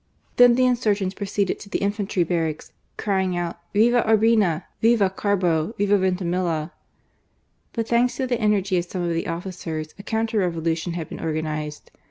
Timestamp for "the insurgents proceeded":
0.55-1.59